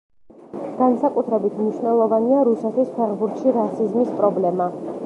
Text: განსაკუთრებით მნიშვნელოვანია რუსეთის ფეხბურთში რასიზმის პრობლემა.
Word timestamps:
განსაკუთრებით 0.79 1.59
მნიშვნელოვანია 1.59 2.41
რუსეთის 2.49 2.91
ფეხბურთში 2.97 3.57
რასიზმის 3.61 4.15
პრობლემა. 4.21 4.73